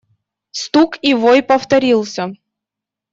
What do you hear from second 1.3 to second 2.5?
повторился.